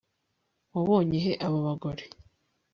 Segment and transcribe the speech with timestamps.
[0.73, 2.03] wabonye he abo bagore